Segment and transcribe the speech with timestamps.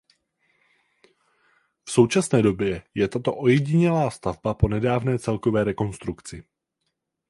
[1.87, 6.43] V současné době je tato ojedinělá stavba po nedávné celkové rekonstrukci.